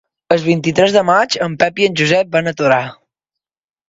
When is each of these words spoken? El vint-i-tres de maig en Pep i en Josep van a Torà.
El 0.35 0.39
vint-i-tres 0.43 0.95
de 0.95 1.03
maig 1.09 1.35
en 1.47 1.57
Pep 1.63 1.77
i 1.81 1.85
en 1.89 1.99
Josep 1.99 2.31
van 2.37 2.53
a 2.53 2.55
Torà. 2.63 2.79